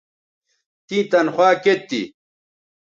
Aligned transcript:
تیں 0.87 1.03
تنخوا 1.11 1.49
کیئت 1.63 1.79
تھی 1.89 2.01